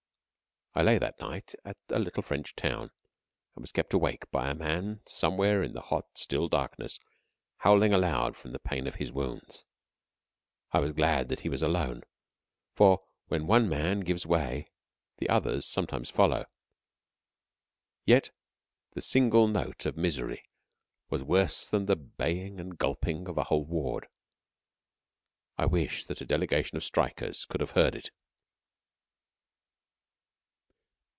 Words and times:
I 0.73 0.83
lay 0.83 0.97
that 0.99 1.19
night 1.19 1.53
at 1.65 1.75
a 1.89 1.99
little 1.99 2.23
French 2.23 2.55
town, 2.55 2.83
and 3.55 3.61
was 3.61 3.73
kept 3.73 3.91
awake 3.93 4.31
by 4.31 4.49
a 4.49 4.53
man, 4.55 5.01
somewhere 5.05 5.61
in 5.61 5.73
the 5.73 5.81
hot, 5.81 6.05
still 6.17 6.47
darkness, 6.47 6.97
howling 7.57 7.93
aloud 7.93 8.37
from 8.37 8.53
the 8.53 8.59
pain 8.59 8.87
of 8.87 8.95
his 8.95 9.11
wounds. 9.11 9.65
I 10.71 10.79
was 10.79 10.93
glad 10.93 11.27
that 11.27 11.41
he 11.41 11.49
was 11.49 11.61
alone, 11.61 12.03
for 12.73 13.03
when 13.27 13.47
one 13.47 13.67
man 13.67 13.99
gives 13.99 14.25
way 14.25 14.71
the 15.17 15.27
others 15.27 15.67
sometimes 15.67 16.09
follow. 16.09 16.45
Yet 18.05 18.29
the 18.93 19.01
single 19.01 19.49
note 19.49 19.85
of 19.85 19.97
misery 19.97 20.41
was 21.09 21.21
worse 21.21 21.69
than 21.69 21.85
the 21.85 21.97
baying 21.97 22.61
and 22.61 22.77
gulping 22.77 23.27
of 23.27 23.37
a 23.37 23.43
whole 23.43 23.65
ward. 23.65 24.07
I 25.57 25.65
wished 25.65 26.07
that 26.07 26.21
a 26.21 26.25
delegation 26.25 26.77
of 26.77 26.85
strikers 26.85 27.43
could 27.43 27.59
have 27.59 27.71
heard 27.71 27.93
it. 27.93 28.11